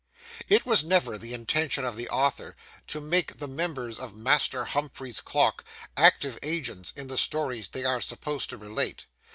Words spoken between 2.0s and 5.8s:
Author to make the Members of Master Humphrey's clock,